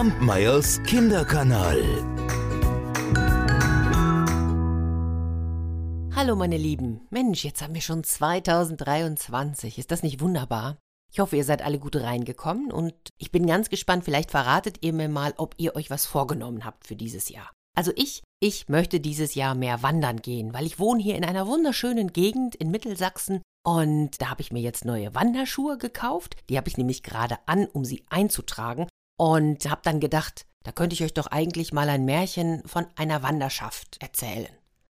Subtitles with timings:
[0.00, 1.78] Kampmeyers Kinderkanal.
[6.14, 7.02] Hallo meine Lieben.
[7.10, 9.76] Mensch, jetzt haben wir schon 2023.
[9.76, 10.78] Ist das nicht wunderbar?
[11.12, 14.94] Ich hoffe, ihr seid alle gut reingekommen und ich bin ganz gespannt, vielleicht verratet ihr
[14.94, 17.50] mir mal, ob ihr euch was vorgenommen habt für dieses Jahr.
[17.76, 21.46] Also ich, ich möchte dieses Jahr mehr wandern gehen, weil ich wohne hier in einer
[21.46, 26.36] wunderschönen Gegend in Mittelsachsen und da habe ich mir jetzt neue Wanderschuhe gekauft.
[26.48, 28.86] Die habe ich nämlich gerade an, um sie einzutragen
[29.20, 33.22] und habe dann gedacht, da könnte ich euch doch eigentlich mal ein Märchen von einer
[33.22, 34.48] Wanderschaft erzählen.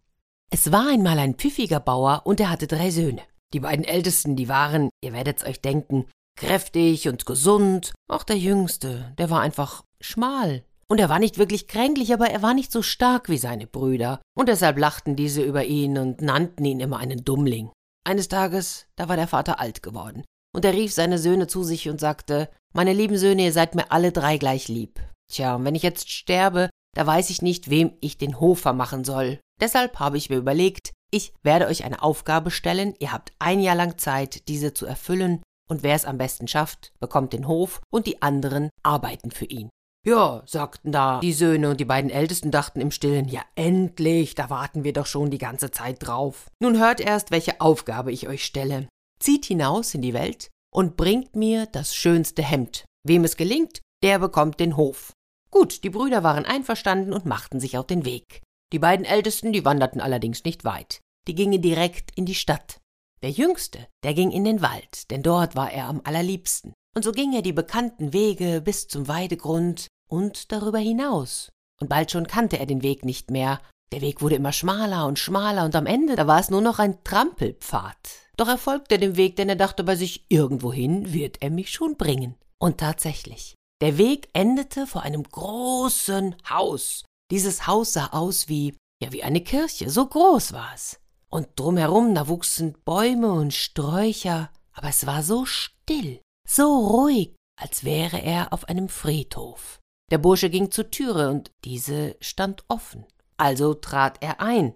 [0.51, 3.23] Es war einmal ein pfiffiger Bauer und er hatte drei Söhne.
[3.55, 7.93] Die beiden Ältesten, die waren, ihr werdet's euch denken, kräftig und gesund.
[8.09, 10.65] Auch der Jüngste, der war einfach schmal.
[10.89, 14.21] Und er war nicht wirklich kränklich, aber er war nicht so stark wie seine Brüder.
[14.37, 17.71] Und deshalb lachten diese über ihn und nannten ihn immer einen Dummling.
[18.05, 20.25] Eines Tages, da war der Vater alt geworden.
[20.55, 23.91] Und er rief seine Söhne zu sich und sagte, meine lieben Söhne, ihr seid mir
[23.91, 25.01] alle drei gleich lieb.
[25.31, 29.05] Tja, und wenn ich jetzt sterbe, da weiß ich nicht, wem ich den Hof vermachen
[29.05, 29.41] soll.
[29.61, 33.77] Deshalb habe ich mir überlegt, ich werde euch eine Aufgabe stellen, ihr habt ein Jahr
[33.77, 38.07] lang Zeit, diese zu erfüllen, und wer es am besten schafft, bekommt den Hof und
[38.07, 39.71] die anderen arbeiten für ihn.
[40.05, 44.51] Ja, sagten da die Söhne und die beiden Ältesten dachten im Stillen, ja endlich, da
[44.51, 46.51] warten wir doch schon die ganze Zeit drauf.
[46.61, 48.89] Nun hört erst, welche Aufgabe ich euch stelle.
[49.23, 52.87] Zieht hinaus in die Welt und bringt mir das schönste Hemd.
[53.07, 55.13] Wem es gelingt, der bekommt den Hof.
[55.49, 58.43] Gut, die Brüder waren einverstanden und machten sich auf den Weg.
[58.73, 60.99] Die beiden Ältesten, die wanderten allerdings nicht weit.
[61.29, 62.81] Die gingen direkt in die Stadt.
[63.23, 66.75] Der Jüngste, der ging in den Wald, denn dort war er am allerliebsten.
[66.97, 71.53] Und so ging er die bekannten Wege bis zum Weidegrund und darüber hinaus.
[71.81, 73.61] Und bald schon kannte er den Weg nicht mehr.
[73.93, 76.79] Der Weg wurde immer schmaler und schmaler und am Ende, da war es nur noch
[76.79, 77.97] ein Trampelpfad.
[78.39, 81.99] Doch er folgte dem Weg, denn er dachte bei sich, irgendwohin wird er mich schon
[81.99, 82.35] bringen.
[82.59, 83.55] Und tatsächlich.
[83.83, 87.05] Der Weg endete vor einem großen Haus.
[87.31, 90.99] Dieses Haus sah aus wie, ja, wie eine Kirche, so groß war es.
[91.29, 97.85] Und drumherum, da wuchsen Bäume und Sträucher, aber es war so still, so ruhig, als
[97.85, 99.81] wäre er auf einem Friedhof.
[100.11, 103.05] Der Bursche ging zur Türe und diese stand offen.
[103.43, 104.73] Also trat er ein.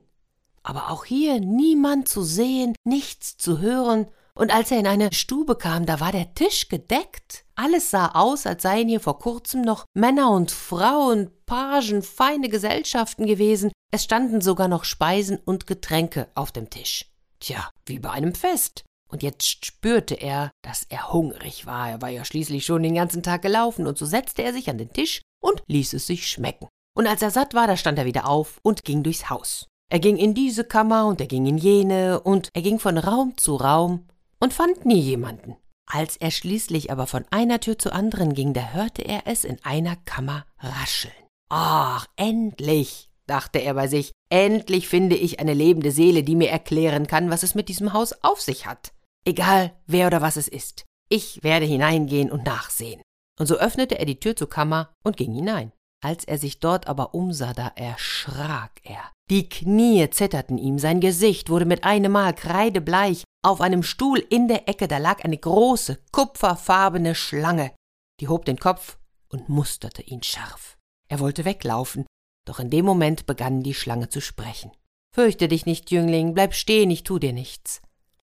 [0.64, 5.54] Aber auch hier niemand zu sehen, nichts zu hören, und als er in eine Stube
[5.54, 7.44] kam, da war der Tisch gedeckt.
[7.54, 13.26] Alles sah aus, als seien hier vor kurzem noch Männer und Frauen, Pagen, feine Gesellschaften
[13.26, 13.70] gewesen.
[13.92, 17.06] Es standen sogar noch Speisen und Getränke auf dem Tisch.
[17.38, 18.84] Tja, wie bei einem Fest.
[19.08, 21.88] Und jetzt spürte er, dass er hungrig war.
[21.88, 24.78] Er war ja schließlich schon den ganzen Tag gelaufen, und so setzte er sich an
[24.78, 26.66] den Tisch und ließ es sich schmecken.
[26.96, 29.68] Und als er satt war, da stand er wieder auf und ging durchs Haus.
[29.90, 33.36] Er ging in diese Kammer und er ging in jene und er ging von Raum
[33.36, 34.06] zu Raum
[34.40, 35.56] und fand nie jemanden.
[35.86, 39.58] Als er schließlich aber von einer Tür zur anderen ging, da hörte er es in
[39.62, 41.12] einer Kammer rascheln.
[41.50, 47.06] Ach, endlich, dachte er bei sich, endlich finde ich eine lebende Seele, die mir erklären
[47.06, 48.92] kann, was es mit diesem Haus auf sich hat.
[49.24, 50.86] Egal, wer oder was es ist.
[51.10, 53.02] Ich werde hineingehen und nachsehen.
[53.38, 55.72] Und so öffnete er die Tür zur Kammer und ging hinein.
[56.02, 59.12] Als er sich dort aber umsah, da erschrak er.
[59.28, 63.24] Die Knie zitterten ihm, sein Gesicht wurde mit einem Mal kreidebleich.
[63.42, 67.72] Auf einem Stuhl in der Ecke, da lag eine große, kupferfarbene Schlange.
[68.20, 68.98] Die hob den Kopf
[69.28, 70.76] und musterte ihn scharf.
[71.08, 72.06] Er wollte weglaufen,
[72.46, 74.70] doch in dem Moment begann die Schlange zu sprechen.
[75.14, 77.80] Fürchte dich nicht, Jüngling, bleib stehen, ich tu dir nichts.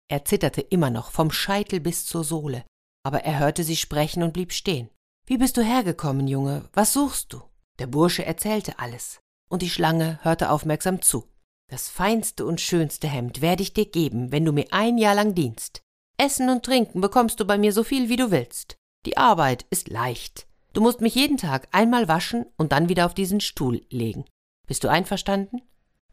[0.07, 2.65] Er zitterte immer noch vom Scheitel bis zur Sohle,
[3.03, 4.89] aber er hörte sie sprechen und blieb stehen.
[5.25, 6.69] Wie bist du hergekommen, Junge?
[6.73, 7.41] Was suchst du?
[7.81, 11.27] Der Bursche erzählte alles, und die Schlange hörte aufmerksam zu.
[11.67, 15.33] Das feinste und schönste Hemd werde ich dir geben, wenn du mir ein Jahr lang
[15.33, 15.81] dienst.
[16.15, 18.77] Essen und Trinken bekommst du bei mir so viel, wie du willst.
[19.07, 20.45] Die Arbeit ist leicht.
[20.73, 24.25] Du musst mich jeden Tag einmal waschen und dann wieder auf diesen Stuhl legen.
[24.67, 25.63] Bist du einverstanden?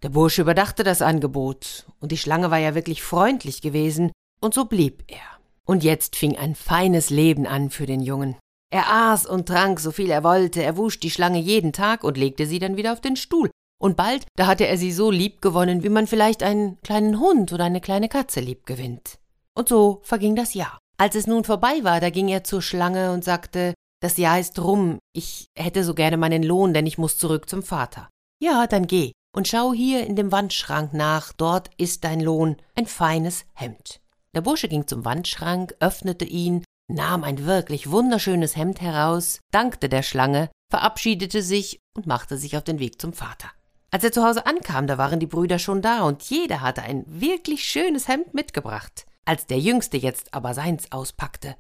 [0.03, 4.11] Der Bursche überdachte das Angebot, und die Schlange war ja wirklich freundlich gewesen,
[4.41, 5.39] und so blieb er.
[5.67, 8.37] Und jetzt fing ein feines Leben an für den Jungen.
[8.71, 12.17] Er aß und trank so viel er wollte, er wusch die Schlange jeden Tag und
[12.17, 13.51] legte sie dann wieder auf den Stuhl.
[13.81, 17.53] Und bald, da hatte er sie so lieb gewonnen, wie man vielleicht einen kleinen Hund
[17.53, 19.19] oder eine kleine Katze lieb gewinnt.
[19.55, 20.79] Und so verging das Jahr.
[20.99, 24.59] Als es nun vorbei war, da ging er zur Schlange und sagte, das Jahr ist
[24.59, 28.09] rum, ich hätte so gerne meinen Lohn, denn ich muss zurück zum Vater.
[28.41, 32.87] Ja, dann geh und schau hier in dem Wandschrank nach, dort ist dein Lohn, ein
[32.87, 34.01] feines Hemd.
[34.35, 40.03] Der Bursche ging zum Wandschrank, öffnete ihn, nahm ein wirklich wunderschönes Hemd heraus, dankte der
[40.03, 43.49] Schlange, verabschiedete sich und machte sich auf den Weg zum Vater.
[43.91, 47.05] Als er zu Hause ankam, da waren die Brüder schon da und jeder hatte ein
[47.07, 49.07] wirklich schönes Hemd mitgebracht.
[49.25, 51.57] Als der Jüngste jetzt aber seins auspackte,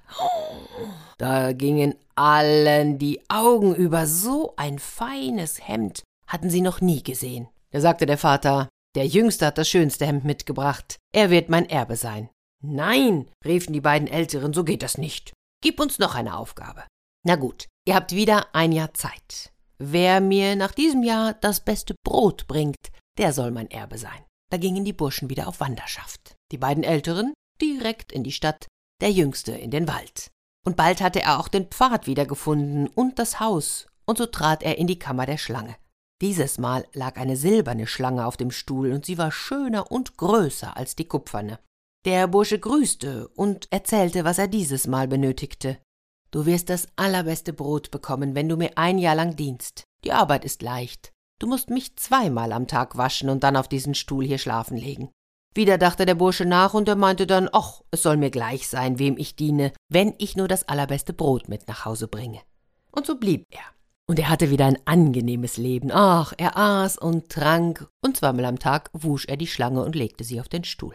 [1.18, 4.06] da gingen allen die Augen über.
[4.06, 7.48] So ein feines Hemd hatten sie noch nie gesehen.
[7.70, 10.96] Da sagte der Vater, der Jüngste hat das schönste Hemd mitgebracht.
[11.12, 12.30] Er wird mein Erbe sein.
[12.62, 15.32] Nein, riefen die beiden Älteren, so geht das nicht.
[15.62, 16.84] Gib uns noch eine Aufgabe.
[17.24, 19.52] Na gut, ihr habt wieder ein Jahr Zeit.
[19.78, 24.24] Wer mir nach diesem Jahr das beste Brot bringt, der soll mein Erbe sein.
[24.50, 26.36] Da gingen die Burschen wieder auf Wanderschaft.
[26.52, 28.66] Die beiden Älteren direkt in die Stadt,
[29.00, 30.30] der Jüngste in den Wald.
[30.66, 34.78] Und bald hatte er auch den Pfad wiedergefunden und das Haus, und so trat er
[34.78, 35.76] in die Kammer der Schlange.
[36.20, 40.76] Dieses Mal lag eine silberne Schlange auf dem Stuhl, und sie war schöner und größer
[40.76, 41.60] als die kupferne.
[42.08, 45.76] Der Bursche grüßte und erzählte, was er dieses Mal benötigte.
[46.30, 49.84] Du wirst das allerbeste Brot bekommen, wenn du mir ein Jahr lang dienst.
[50.04, 51.12] Die Arbeit ist leicht.
[51.38, 55.10] Du musst mich zweimal am Tag waschen und dann auf diesen Stuhl hier schlafen legen.
[55.54, 58.98] Wieder dachte der Bursche nach und er meinte dann, ach, es soll mir gleich sein,
[58.98, 62.40] wem ich diene, wenn ich nur das allerbeste Brot mit nach Hause bringe.
[62.90, 63.60] Und so blieb er.
[64.08, 65.90] Und er hatte wieder ein angenehmes Leben.
[65.92, 70.24] Ach, er aß und trank, und zweimal am Tag wusch er die Schlange und legte
[70.24, 70.94] sie auf den Stuhl.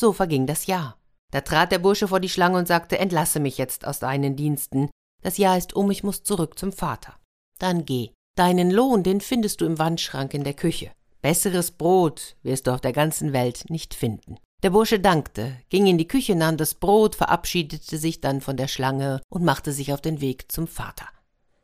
[0.00, 0.96] So verging das Jahr.
[1.32, 4.90] Da trat der Bursche vor die Schlange und sagte, entlasse mich jetzt aus deinen Diensten.
[5.24, 7.16] Das Jahr ist um, ich muss zurück zum Vater.
[7.58, 8.10] Dann geh.
[8.36, 10.92] Deinen Lohn, den findest du im Wandschrank in der Küche.
[11.20, 14.36] Besseres Brot wirst du auf der ganzen Welt nicht finden.
[14.62, 18.68] Der Bursche dankte, ging in die Küche, nahm das Brot, verabschiedete sich dann von der
[18.68, 21.08] Schlange und machte sich auf den Weg zum Vater.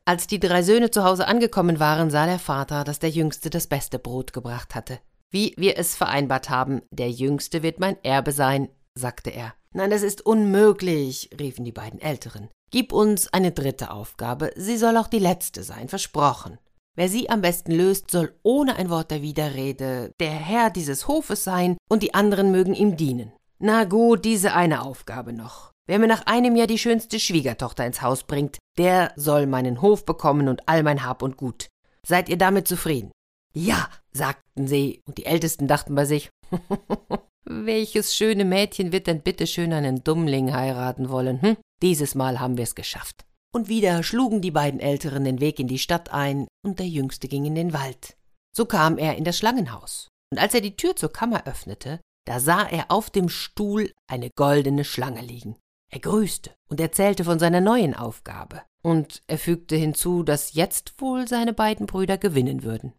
[0.03, 3.67] Als die drei Söhne zu Hause angekommen waren, sah der Vater, dass der Jüngste das
[3.67, 4.99] beste Brot gebracht hatte.
[5.35, 9.53] Wie wir es vereinbart haben, der Jüngste wird mein Erbe sein, sagte er.
[9.73, 12.47] Nein, das ist unmöglich, riefen die beiden Älteren.
[12.71, 16.57] Gib uns eine dritte Aufgabe, sie soll auch die letzte sein, versprochen.
[16.95, 21.43] Wer sie am besten löst, soll ohne ein Wort der Widerrede der Herr dieses Hofes
[21.43, 23.33] sein, und die anderen mögen ihm dienen.
[23.59, 25.71] Na gut, diese eine Aufgabe noch.
[25.85, 30.05] Wer mir nach einem Jahr die schönste Schwiegertochter ins Haus bringt, der soll meinen Hof
[30.05, 31.67] bekommen und all mein Hab und Gut.
[32.07, 33.11] Seid ihr damit zufrieden?
[33.55, 36.29] Ja, sagten sie, und die Ältesten dachten bei sich,
[37.45, 41.57] welches schöne Mädchen wird denn bitte schön einen Dummling heiraten wollen, hm?
[41.81, 43.25] Dieses Mal haben wir's geschafft.
[43.53, 47.29] Und wieder schlugen die beiden Älteren den Weg in die Stadt ein, und der Jüngste
[47.29, 48.17] ging in den Wald.
[48.53, 50.09] So kam er in das Schlangenhaus.
[50.31, 54.31] Und als er die Tür zur Kammer öffnete, da sah er auf dem Stuhl eine
[54.35, 55.55] goldene Schlange liegen.
[55.89, 58.63] Er grüßte und erzählte von seiner neuen Aufgabe.
[58.83, 62.93] Und er fügte hinzu, dass jetzt wohl seine beiden Brüder gewinnen würden.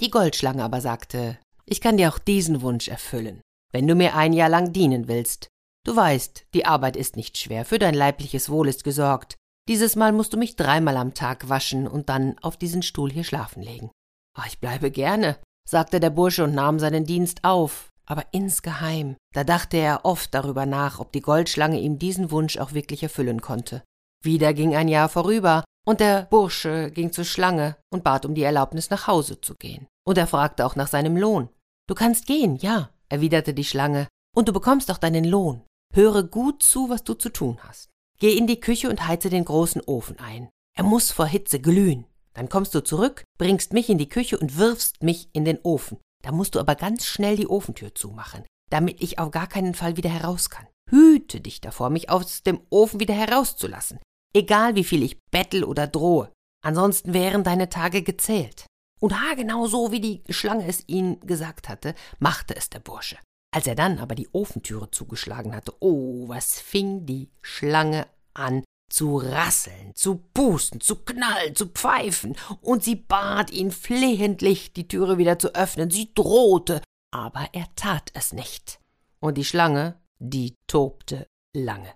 [0.00, 4.32] Die Goldschlange aber sagte, ich kann dir auch diesen Wunsch erfüllen, wenn du mir ein
[4.32, 5.48] Jahr lang dienen willst.
[5.84, 9.36] Du weißt, die Arbeit ist nicht schwer, für dein leibliches Wohl ist gesorgt.
[9.68, 13.24] Dieses Mal musst du mich dreimal am Tag waschen und dann auf diesen Stuhl hier
[13.24, 13.90] schlafen legen.
[14.34, 15.36] Ach, ich bleibe gerne,
[15.68, 19.16] sagte der Bursche und nahm seinen Dienst auf, aber insgeheim.
[19.34, 23.42] Da dachte er oft darüber nach, ob die Goldschlange ihm diesen Wunsch auch wirklich erfüllen
[23.42, 23.82] konnte.
[24.24, 28.42] Wieder ging ein Jahr vorüber, und der Bursche ging zur Schlange und bat um die
[28.42, 29.86] Erlaubnis, nach Hause zu gehen.
[30.06, 31.48] Und er fragte auch nach seinem Lohn.
[31.88, 35.62] Du kannst gehen, ja, erwiderte die Schlange, und du bekommst auch deinen Lohn.
[35.92, 37.88] Höre gut zu, was du zu tun hast.
[38.18, 40.50] Geh in die Küche und heize den großen Ofen ein.
[40.76, 42.04] Er muss vor Hitze glühen.
[42.34, 45.98] Dann kommst du zurück, bringst mich in die Küche und wirfst mich in den Ofen.
[46.22, 49.96] Da musst du aber ganz schnell die Ofentür zumachen, damit ich auf gar keinen Fall
[49.96, 50.66] wieder heraus kann.
[50.88, 53.98] Hüte dich davor, mich aus dem Ofen wieder herauszulassen,
[54.34, 56.32] egal wie viel ich bettel oder drohe.
[56.62, 58.66] Ansonsten wären deine Tage gezählt.
[59.00, 63.16] Und haargenau so, wie die Schlange es ihm gesagt hatte, machte es der Bursche.
[63.52, 69.16] Als er dann aber die Ofentüre zugeschlagen hatte, oh, was fing die Schlange an zu
[69.16, 75.38] rasseln, zu pusten, zu knallen, zu pfeifen, und sie bat ihn flehentlich, die Türe wieder
[75.38, 76.82] zu öffnen, sie drohte,
[77.12, 78.80] aber er tat es nicht.
[79.20, 81.94] Und die Schlange, die tobte lange.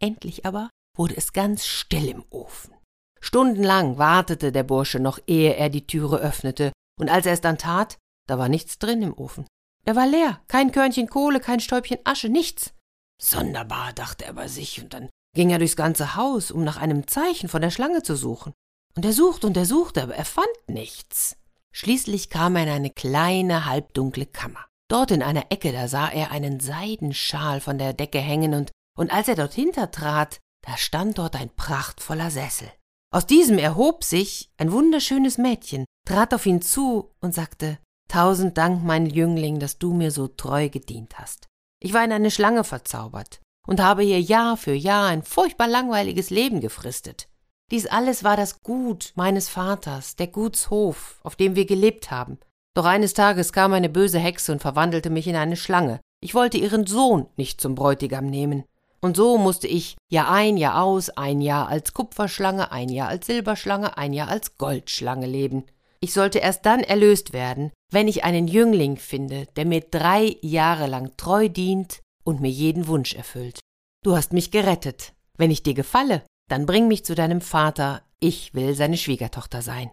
[0.00, 0.70] Endlich aber
[1.00, 2.74] wurde es ganz still im Ofen.
[3.22, 7.56] Stundenlang wartete der Bursche noch, ehe er die Türe öffnete, und als er es dann
[7.56, 7.96] tat,
[8.28, 9.46] da war nichts drin im Ofen.
[9.86, 12.74] Er war leer, kein Körnchen Kohle, kein Stäubchen Asche, nichts.
[13.18, 17.06] Sonderbar, dachte er bei sich, und dann ging er durchs ganze Haus, um nach einem
[17.06, 18.52] Zeichen von der Schlange zu suchen.
[18.94, 21.34] Und er suchte und er suchte, aber er fand nichts.
[21.72, 24.66] Schließlich kam er in eine kleine, halbdunkle Kammer.
[24.88, 29.10] Dort in einer Ecke, da sah er einen Seidenschal von der Decke hängen, und, und
[29.10, 32.70] als er dort hintertrat, da stand dort ein prachtvoller Sessel.
[33.12, 38.82] Aus diesem erhob sich ein wunderschönes Mädchen, trat auf ihn zu und sagte Tausend Dank,
[38.82, 41.46] mein Jüngling, dass du mir so treu gedient hast.
[41.80, 46.30] Ich war in eine Schlange verzaubert und habe hier Jahr für Jahr ein furchtbar langweiliges
[46.30, 47.28] Leben gefristet.
[47.70, 52.38] Dies alles war das Gut meines Vaters, der Gutshof, auf dem wir gelebt haben.
[52.74, 56.00] Doch eines Tages kam eine böse Hexe und verwandelte mich in eine Schlange.
[56.20, 58.64] Ich wollte ihren Sohn nicht zum Bräutigam nehmen.
[59.02, 63.26] Und so musste ich Jahr ein, Jahr aus, ein Jahr als Kupferschlange, ein Jahr als
[63.26, 65.64] Silberschlange, ein Jahr als Goldschlange leben.
[66.00, 70.86] Ich sollte erst dann erlöst werden, wenn ich einen Jüngling finde, der mir drei Jahre
[70.86, 73.60] lang treu dient und mir jeden Wunsch erfüllt.
[74.02, 75.12] Du hast mich gerettet.
[75.36, 79.90] Wenn ich dir gefalle, dann bring mich zu deinem Vater, ich will seine Schwiegertochter sein.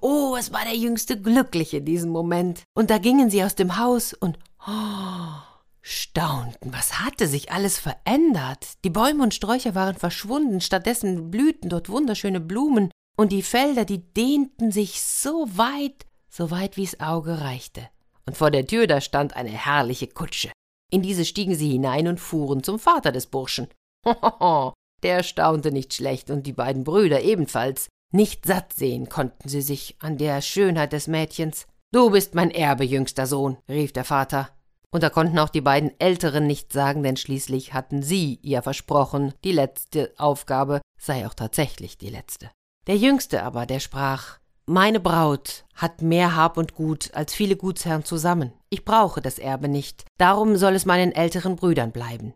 [0.00, 2.62] Oh, es war der Jüngste glücklich in diesem Moment.
[2.74, 5.49] Und da gingen sie aus dem Haus und oh,
[5.82, 8.84] staunten, was hatte sich alles verändert.
[8.84, 14.02] Die Bäume und Sträucher waren verschwunden, stattdessen blühten dort wunderschöne Blumen, und die Felder, die
[14.14, 17.88] dehnten sich so weit, so weit wie's Auge reichte.
[18.26, 20.50] Und vor der Tür da stand eine herrliche Kutsche.
[20.90, 23.68] In diese stiegen sie hinein und fuhren zum Vater des Burschen.
[24.06, 24.72] Hohoho,
[25.02, 27.88] der staunte nicht schlecht und die beiden Brüder ebenfalls.
[28.12, 31.66] Nicht satt sehen konnten sie sich an der Schönheit des Mädchens.
[31.92, 34.48] Du bist mein Erbe, jüngster Sohn, rief der Vater.
[34.92, 39.32] Und da konnten auch die beiden Älteren nicht sagen, denn schließlich hatten sie ihr versprochen,
[39.44, 42.50] die letzte Aufgabe sei auch tatsächlich die letzte.
[42.86, 48.04] Der Jüngste aber, der sprach Meine Braut hat mehr Hab und Gut als viele Gutsherren
[48.04, 48.52] zusammen.
[48.68, 52.34] Ich brauche das Erbe nicht, darum soll es meinen älteren Brüdern bleiben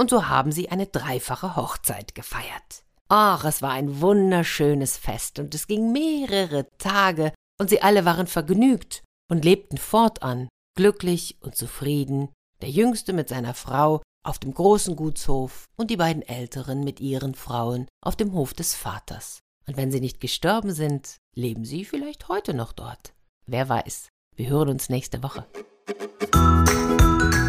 [0.00, 2.84] und so haben sie eine dreifache Hochzeit gefeiert.
[3.10, 8.26] Ach, es war ein wunderschönes Fest, und es ging mehrere Tage, und sie alle waren
[8.26, 12.28] vergnügt und lebten fortan, glücklich und zufrieden,
[12.60, 17.34] der Jüngste mit seiner Frau auf dem großen Gutshof und die beiden Älteren mit ihren
[17.34, 19.40] Frauen auf dem Hof des Vaters.
[19.66, 23.14] Und wenn sie nicht gestorben sind, leben sie vielleicht heute noch dort.
[23.46, 24.08] Wer weiß.
[24.36, 25.46] Wir hören uns nächste Woche.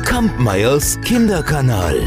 [0.05, 1.99] Kampmeyers Kinderkanal.